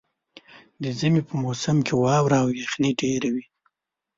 د 0.81 0.83
ژمي 0.97 1.21
په 1.27 1.33
موسم 1.43 1.77
کې 1.85 1.93
واوره 1.95 2.37
او 2.43 2.47
یخني 2.61 2.91
ډېره 3.01 3.29
وي. 3.33 3.45